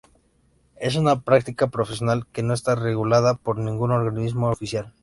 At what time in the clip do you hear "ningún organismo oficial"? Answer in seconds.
3.59-4.93